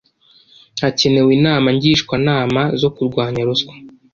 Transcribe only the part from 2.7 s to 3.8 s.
zo kurwanya Ruswa